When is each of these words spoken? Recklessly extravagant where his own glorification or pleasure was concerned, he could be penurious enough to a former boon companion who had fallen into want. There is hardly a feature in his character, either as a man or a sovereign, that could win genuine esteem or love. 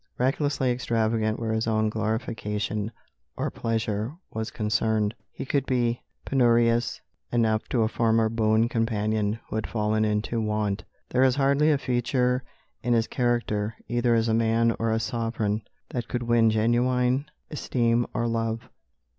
Recklessly 0.17 0.71
extravagant 0.71 1.39
where 1.39 1.53
his 1.53 1.67
own 1.67 1.87
glorification 1.87 2.91
or 3.37 3.51
pleasure 3.51 4.15
was 4.31 4.49
concerned, 4.49 5.13
he 5.31 5.45
could 5.45 5.63
be 5.67 6.01
penurious 6.25 6.99
enough 7.31 7.69
to 7.69 7.83
a 7.83 7.87
former 7.87 8.27
boon 8.27 8.67
companion 8.67 9.39
who 9.47 9.57
had 9.57 9.67
fallen 9.69 10.03
into 10.03 10.41
want. 10.41 10.85
There 11.09 11.21
is 11.21 11.35
hardly 11.35 11.71
a 11.71 11.77
feature 11.77 12.43
in 12.81 12.93
his 12.93 13.05
character, 13.05 13.75
either 13.87 14.15
as 14.15 14.27
a 14.27 14.33
man 14.33 14.75
or 14.79 14.89
a 14.91 14.99
sovereign, 14.99 15.61
that 15.89 16.07
could 16.07 16.23
win 16.23 16.49
genuine 16.49 17.29
esteem 17.51 18.07
or 18.11 18.25
love. 18.27 18.67